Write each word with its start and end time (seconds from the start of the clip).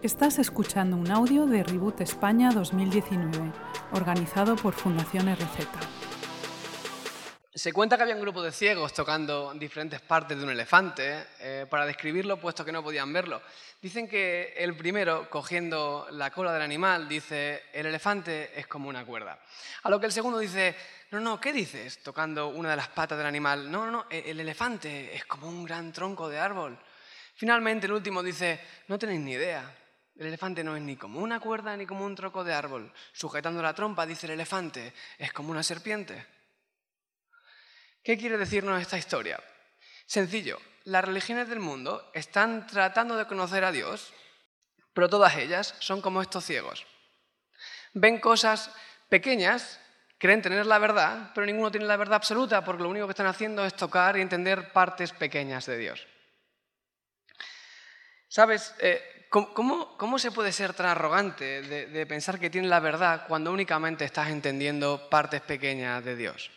Estás 0.00 0.38
escuchando 0.38 0.96
un 0.96 1.10
audio 1.10 1.44
de 1.44 1.64
Reboot 1.64 2.02
España 2.02 2.52
2019, 2.52 3.52
organizado 3.94 4.54
por 4.54 4.72
Fundación 4.72 5.26
RZ. 5.26 5.66
Se 7.52 7.72
cuenta 7.72 7.96
que 7.96 8.04
había 8.04 8.14
un 8.14 8.20
grupo 8.20 8.40
de 8.40 8.52
ciegos 8.52 8.92
tocando 8.94 9.52
diferentes 9.54 10.00
partes 10.00 10.38
de 10.38 10.44
un 10.44 10.50
elefante 10.50 11.26
eh, 11.40 11.66
para 11.68 11.84
describirlo, 11.84 12.38
puesto 12.38 12.64
que 12.64 12.70
no 12.70 12.84
podían 12.84 13.12
verlo. 13.12 13.42
Dicen 13.82 14.06
que 14.06 14.54
el 14.56 14.76
primero, 14.76 15.28
cogiendo 15.28 16.06
la 16.12 16.30
cola 16.30 16.52
del 16.52 16.62
animal, 16.62 17.08
dice, 17.08 17.64
el 17.72 17.86
elefante 17.86 18.52
es 18.54 18.68
como 18.68 18.88
una 18.88 19.04
cuerda. 19.04 19.40
A 19.82 19.90
lo 19.90 19.98
que 19.98 20.06
el 20.06 20.12
segundo 20.12 20.38
dice, 20.38 20.76
no, 21.10 21.18
no, 21.18 21.40
¿qué 21.40 21.52
dices? 21.52 22.04
Tocando 22.04 22.50
una 22.50 22.70
de 22.70 22.76
las 22.76 22.88
patas 22.88 23.18
del 23.18 23.26
animal. 23.26 23.68
No, 23.68 23.84
no, 23.86 23.90
no, 23.90 24.06
el 24.10 24.38
elefante 24.38 25.16
es 25.16 25.24
como 25.24 25.48
un 25.48 25.64
gran 25.64 25.92
tronco 25.92 26.28
de 26.28 26.38
árbol. 26.38 26.78
Finalmente 27.34 27.86
el 27.86 27.92
último 27.92 28.22
dice, 28.22 28.60
no 28.86 28.96
tenéis 28.96 29.20
ni 29.20 29.32
idea. 29.32 29.74
El 30.18 30.26
elefante 30.26 30.64
no 30.64 30.74
es 30.74 30.82
ni 30.82 30.96
como 30.96 31.20
una 31.20 31.38
cuerda 31.38 31.76
ni 31.76 31.86
como 31.86 32.04
un 32.04 32.16
tronco 32.16 32.42
de 32.42 32.52
árbol. 32.52 32.92
Sujetando 33.12 33.62
la 33.62 33.72
trompa, 33.72 34.04
dice 34.04 34.26
el 34.26 34.32
elefante, 34.32 34.92
es 35.16 35.32
como 35.32 35.52
una 35.52 35.62
serpiente. 35.62 36.26
¿Qué 38.02 38.18
quiere 38.18 38.36
decirnos 38.36 38.82
esta 38.82 38.98
historia? 38.98 39.40
Sencillo, 40.06 40.58
las 40.84 41.04
religiones 41.04 41.48
del 41.48 41.60
mundo 41.60 42.10
están 42.14 42.66
tratando 42.66 43.16
de 43.16 43.26
conocer 43.26 43.62
a 43.62 43.70
Dios, 43.70 44.12
pero 44.92 45.08
todas 45.08 45.36
ellas 45.36 45.76
son 45.78 46.00
como 46.00 46.20
estos 46.20 46.44
ciegos. 46.44 46.84
Ven 47.92 48.18
cosas 48.18 48.74
pequeñas, 49.08 49.78
creen 50.18 50.42
tener 50.42 50.66
la 50.66 50.78
verdad, 50.78 51.30
pero 51.32 51.46
ninguno 51.46 51.70
tiene 51.70 51.86
la 51.86 51.96
verdad 51.96 52.16
absoluta 52.16 52.64
porque 52.64 52.82
lo 52.82 52.88
único 52.88 53.06
que 53.06 53.12
están 53.12 53.26
haciendo 53.26 53.64
es 53.64 53.74
tocar 53.74 54.16
y 54.16 54.22
entender 54.22 54.72
partes 54.72 55.12
pequeñas 55.12 55.66
de 55.66 55.78
Dios. 55.78 56.08
¿Sabes? 58.26 58.74
Eh, 58.80 59.17
¿cómo, 59.30 60.18
se 60.18 60.30
puede 60.30 60.52
ser 60.52 60.74
tan 60.74 60.86
arrogante 60.86 61.62
de, 61.62 62.06
pensar 62.06 62.38
que 62.38 62.50
tienes 62.50 62.70
la 62.70 62.80
verdad 62.80 63.26
cuando 63.28 63.52
únicamente 63.52 64.04
estás 64.04 64.28
entendiendo 64.28 65.08
partes 65.10 65.40
pequeñas 65.40 66.04
de 66.04 66.16
Dios? 66.16 66.50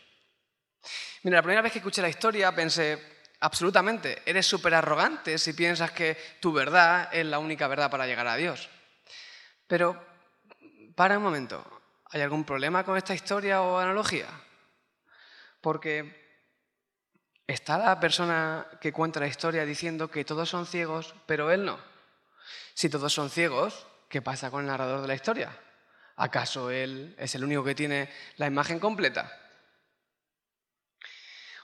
Mira, 1.23 1.37
la 1.37 1.43
primera 1.43 1.61
vez 1.61 1.71
que 1.71 1.79
escuché 1.79 2.01
la 2.01 2.09
historia 2.09 2.53
pensé, 2.53 2.97
absolutamente, 3.41 4.21
eres 4.25 4.45
súper 4.47 4.73
arrogante 4.73 5.37
si 5.37 5.53
piensas 5.53 5.91
que 5.91 6.17
tu 6.39 6.51
verdad 6.51 7.09
es 7.11 7.25
la 7.25 7.39
única 7.39 7.67
verdad 7.67 7.91
para 7.91 8.07
llegar 8.07 8.27
a 8.27 8.35
Dios. 8.35 8.69
Pero, 9.67 10.03
para 10.95 11.17
un 11.17 11.23
momento, 11.23 11.63
¿hay 12.09 12.21
algún 12.21 12.43
problema 12.43 12.83
con 12.83 12.97
esta 12.97 13.13
historia 13.13 13.61
o 13.61 13.77
analogía? 13.77 14.27
Porque 15.61 16.21
¿Está 17.51 17.77
la 17.77 17.99
persona 17.99 18.65
que 18.79 18.93
cuenta 18.93 19.19
la 19.19 19.27
historia 19.27 19.65
diciendo 19.65 20.09
que 20.09 20.23
todos 20.23 20.47
son 20.47 20.65
ciegos, 20.65 21.13
pero 21.25 21.51
él 21.51 21.65
no? 21.65 21.90
Si 22.81 22.89
todos 22.89 23.13
son 23.13 23.29
ciegos, 23.29 23.85
¿qué 24.09 24.23
pasa 24.23 24.49
con 24.49 24.61
el 24.61 24.65
narrador 24.65 25.01
de 25.01 25.07
la 25.07 25.13
historia? 25.13 25.55
¿Acaso 26.15 26.71
él 26.71 27.13
es 27.19 27.35
el 27.35 27.43
único 27.43 27.63
que 27.63 27.75
tiene 27.75 28.09
la 28.37 28.47
imagen 28.47 28.79
completa? 28.79 29.31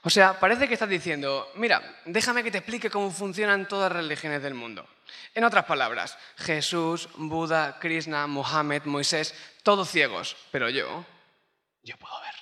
O 0.04 0.10
sea, 0.10 0.38
parece 0.38 0.68
que 0.68 0.74
estás 0.74 0.88
diciendo, 0.88 1.50
mira, 1.56 1.82
déjame 2.04 2.44
que 2.44 2.52
te 2.52 2.58
explique 2.58 2.88
cómo 2.88 3.10
funcionan 3.10 3.66
todas 3.66 3.92
las 3.92 4.04
religiones 4.04 4.44
del 4.44 4.54
mundo. 4.54 4.88
En 5.34 5.42
otras 5.42 5.64
palabras, 5.64 6.16
Jesús, 6.36 7.08
Buda, 7.16 7.80
Krishna, 7.80 8.28
Mohammed, 8.28 8.84
Moisés, 8.84 9.34
todos 9.64 9.90
ciegos, 9.90 10.36
pero 10.52 10.70
yo, 10.70 11.04
yo 11.82 11.96
puedo 11.96 12.14
ver. 12.20 12.34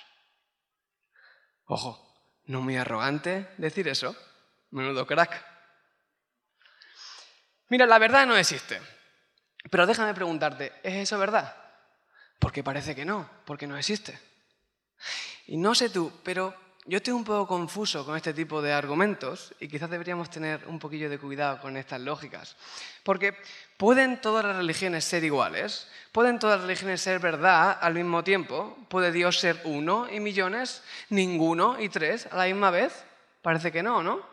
Ojo, 1.65 2.07
¿No 2.45 2.61
muy 2.61 2.77
arrogante 2.77 3.49
decir 3.57 3.87
eso? 3.87 4.15
Menudo 4.69 5.07
crack. 5.07 5.56
Mira, 7.69 7.85
la 7.85 7.99
verdad 7.99 8.25
no 8.25 8.37
existe. 8.37 8.79
Pero 9.69 9.85
déjame 9.85 10.13
preguntarte, 10.13 10.73
¿es 10.83 10.93
eso 10.95 11.19
verdad? 11.19 11.55
Porque 12.39 12.63
parece 12.63 12.95
que 12.95 13.05
no, 13.05 13.29
porque 13.45 13.67
no 13.67 13.77
existe. 13.77 14.17
Y 15.47 15.57
no 15.57 15.75
sé 15.75 15.89
tú, 15.89 16.11
pero 16.23 16.53
yo 16.85 16.97
estoy 16.97 17.13
un 17.13 17.25
poco 17.25 17.47
confuso 17.47 18.05
con 18.05 18.15
este 18.15 18.33
tipo 18.33 18.61
de 18.61 18.71
argumentos 18.71 19.53
y 19.59 19.67
quizás 19.67 19.89
deberíamos 19.89 20.29
tener 20.29 20.65
un 20.67 20.79
poquillo 20.79 21.09
de 21.09 21.19
cuidado 21.19 21.59
con 21.59 21.75
estas 21.75 21.99
lógicas. 21.99 22.55
Porque 23.03 23.35
¿pueden 23.75 24.21
todas 24.21 24.45
las 24.45 24.55
religiones 24.55 25.03
ser 25.03 25.25
iguales? 25.25 25.89
¿Pueden 26.13 26.39
todas 26.39 26.59
las 26.59 26.67
religiones 26.67 27.01
ser 27.01 27.19
verdad 27.19 27.77
al 27.81 27.93
mismo 27.93 28.23
tiempo? 28.23 28.77
¿Puede 28.87 29.11
Dios 29.11 29.39
ser 29.39 29.59
uno 29.65 30.07
y 30.09 30.21
millones, 30.21 30.81
ninguno 31.09 31.77
y 31.77 31.89
tres 31.89 32.27
a 32.31 32.37
la 32.37 32.45
misma 32.45 32.71
vez? 32.71 33.03
Parece 33.41 33.71
que 33.71 33.83
no, 33.83 34.01
¿no? 34.01 34.25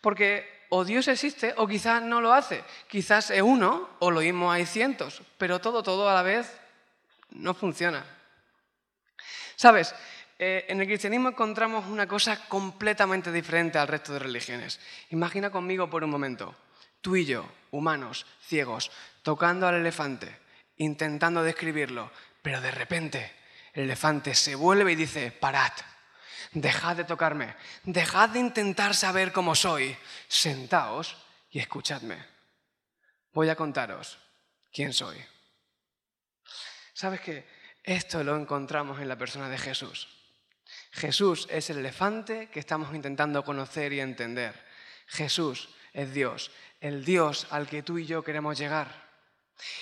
Porque 0.00 0.59
o 0.70 0.84
Dios 0.84 1.08
existe 1.08 1.52
o 1.56 1.66
quizás 1.66 2.02
no 2.02 2.20
lo 2.20 2.32
hace. 2.32 2.64
Quizás 2.88 3.30
es 3.30 3.42
uno 3.42 3.90
o 3.98 4.10
lo 4.10 4.20
mismo 4.20 4.50
hay 4.50 4.66
cientos, 4.66 5.22
pero 5.36 5.60
todo, 5.60 5.82
todo 5.82 6.08
a 6.08 6.14
la 6.14 6.22
vez 6.22 6.50
no 7.30 7.54
funciona. 7.54 8.04
¿Sabes? 9.56 9.94
Eh, 10.38 10.64
en 10.68 10.80
el 10.80 10.86
cristianismo 10.86 11.28
encontramos 11.28 11.86
una 11.86 12.06
cosa 12.06 12.48
completamente 12.48 13.30
diferente 13.30 13.78
al 13.78 13.88
resto 13.88 14.14
de 14.14 14.20
religiones. 14.20 14.80
Imagina 15.10 15.50
conmigo 15.50 15.90
por 15.90 16.02
un 16.02 16.10
momento, 16.10 16.54
tú 17.02 17.16
y 17.16 17.26
yo, 17.26 17.44
humanos, 17.72 18.24
ciegos, 18.40 18.90
tocando 19.22 19.68
al 19.68 19.74
elefante, 19.74 20.34
intentando 20.78 21.42
describirlo, 21.42 22.10
pero 22.40 22.60
de 22.62 22.70
repente 22.70 23.32
el 23.74 23.84
elefante 23.84 24.34
se 24.34 24.54
vuelve 24.54 24.92
y 24.92 24.96
dice, 24.96 25.30
parad, 25.30 25.72
dejad 26.52 26.96
de 26.96 27.04
tocarme, 27.04 27.54
dejad 27.84 28.30
de 28.30 28.40
intentar 28.40 28.94
saber 28.94 29.32
cómo 29.32 29.54
soy, 29.54 29.96
sentaos 30.28 31.16
y 31.50 31.58
escuchadme. 31.58 32.24
Voy 33.32 33.48
a 33.48 33.56
contaros 33.56 34.18
quién 34.72 34.92
soy. 34.92 35.16
¿Sabes 36.92 37.20
qué? 37.20 37.46
Esto 37.82 38.22
lo 38.22 38.36
encontramos 38.36 39.00
en 39.00 39.08
la 39.08 39.16
persona 39.16 39.48
de 39.48 39.58
Jesús. 39.58 40.08
Jesús 40.92 41.46
es 41.50 41.70
el 41.70 41.78
elefante 41.78 42.48
que 42.50 42.60
estamos 42.60 42.94
intentando 42.94 43.44
conocer 43.44 43.92
y 43.92 44.00
entender. 44.00 44.54
Jesús 45.06 45.68
es 45.92 46.12
Dios, 46.12 46.50
el 46.80 47.04
Dios 47.04 47.46
al 47.50 47.66
que 47.68 47.82
tú 47.82 47.98
y 47.98 48.06
yo 48.06 48.22
queremos 48.22 48.58
llegar. 48.58 49.09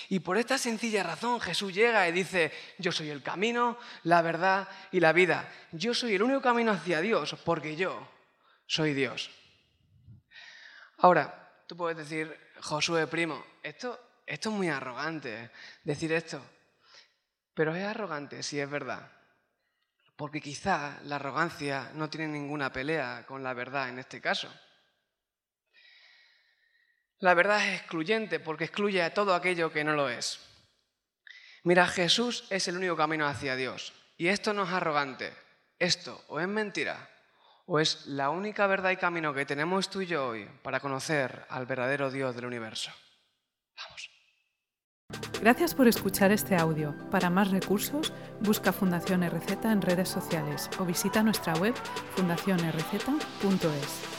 Y 0.09 0.19
por 0.19 0.37
esta 0.37 0.57
sencilla 0.57 1.03
razón 1.03 1.39
Jesús 1.39 1.73
llega 1.73 2.07
y 2.07 2.11
dice, 2.11 2.51
yo 2.77 2.91
soy 2.91 3.09
el 3.09 3.23
camino, 3.23 3.77
la 4.03 4.21
verdad 4.21 4.67
y 4.91 4.99
la 4.99 5.13
vida. 5.13 5.51
Yo 5.71 5.93
soy 5.93 6.15
el 6.15 6.23
único 6.23 6.41
camino 6.41 6.71
hacia 6.71 7.01
Dios 7.01 7.35
porque 7.45 7.75
yo 7.75 8.07
soy 8.65 8.93
Dios. 8.93 9.29
Ahora, 10.97 11.63
tú 11.67 11.77
puedes 11.77 11.97
decir, 11.97 12.37
Josué 12.61 13.07
primo, 13.07 13.43
esto, 13.63 14.21
esto 14.25 14.49
es 14.49 14.55
muy 14.55 14.69
arrogante, 14.69 15.51
decir 15.83 16.11
esto. 16.11 16.43
Pero 17.53 17.75
es 17.75 17.85
arrogante 17.85 18.43
si 18.43 18.59
es 18.59 18.69
verdad. 18.69 19.11
Porque 20.15 20.41
quizá 20.41 20.99
la 21.03 21.15
arrogancia 21.15 21.91
no 21.93 22.09
tiene 22.09 22.27
ninguna 22.27 22.71
pelea 22.71 23.25
con 23.25 23.43
la 23.43 23.53
verdad 23.53 23.89
en 23.89 23.99
este 23.99 24.19
caso. 24.19 24.53
La 27.19 27.33
verdad 27.33 27.67
es 27.67 27.81
excluyente 27.81 28.39
porque 28.39 28.65
excluye 28.65 29.03
a 29.03 29.13
todo 29.13 29.33
aquello 29.33 29.71
que 29.71 29.83
no 29.83 29.93
lo 29.93 30.09
es. 30.09 30.39
Mira, 31.63 31.87
Jesús 31.87 32.45
es 32.49 32.67
el 32.67 32.77
único 32.77 32.95
camino 32.95 33.27
hacia 33.27 33.55
Dios. 33.55 33.93
Y 34.17 34.27
esto 34.27 34.53
no 34.53 34.63
es 34.63 34.69
arrogante. 34.69 35.33
Esto 35.77 36.23
o 36.27 36.39
es 36.39 36.47
mentira 36.47 37.09
o 37.71 37.79
es 37.79 38.07
la 38.07 38.31
única 38.31 38.65
verdad 38.65 38.89
y 38.89 38.97
camino 38.97 39.31
que 39.31 39.45
tenemos 39.45 39.91
tú 39.91 40.01
y 40.01 40.07
yo 40.07 40.29
hoy 40.29 40.49
para 40.63 40.79
conocer 40.79 41.45
al 41.49 41.67
verdadero 41.67 42.09
Dios 42.09 42.35
del 42.35 42.45
universo. 42.45 42.89
Vamos. 43.77 44.09
Gracias 45.39 45.75
por 45.75 45.87
escuchar 45.87 46.31
este 46.31 46.55
audio. 46.55 46.95
Para 47.11 47.29
más 47.29 47.51
recursos, 47.51 48.11
busca 48.39 48.73
Fundación 48.73 49.23
RZ 49.23 49.65
en 49.65 49.83
redes 49.83 50.09
sociales 50.09 50.67
o 50.79 50.85
visita 50.85 51.21
nuestra 51.21 51.53
web 51.53 51.75
fundacionrz.es. 52.15 54.18